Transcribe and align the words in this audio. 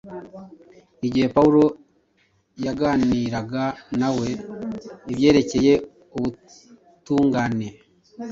igihe 1.07 1.27
Pawulo 1.35 1.63
yaganiraga 2.65 3.63
na 3.99 4.09
we 4.17 4.29
ibyerekeye 5.11 5.73
ubutungane, 6.15 7.67